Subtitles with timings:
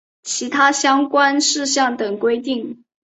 [0.23, 2.83] 其他相关事项等规定